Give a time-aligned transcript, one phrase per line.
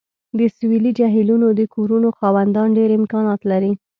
[0.37, 3.71] د سویلي جهیلونو د کورونو خاوندان ډیر امکانات لري